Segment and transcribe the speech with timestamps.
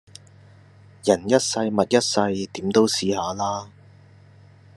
[1.03, 3.69] 人一世物一世，點都試下啦